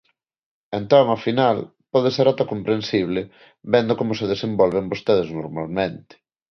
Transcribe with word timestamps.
Entón, 0.79 1.05
ao 1.09 1.23
final, 1.27 1.57
pode 1.93 2.09
ser 2.15 2.25
ata 2.31 2.49
comprensible, 2.51 3.21
vendo 3.73 3.93
como 3.99 4.13
se 4.19 4.25
desenvolven 4.33 4.89
vostedes 4.93 5.27
normalmente. 5.39 6.13